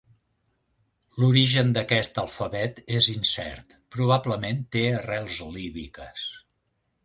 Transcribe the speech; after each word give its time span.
L'origen 1.23 1.69
d'aquest 1.75 2.17
alfabet 2.23 2.81
és 3.01 3.11
incert, 3.15 3.77
probablement 3.99 4.67
té 4.77 4.85
arrels 4.99 5.41
líbiques. 5.59 6.29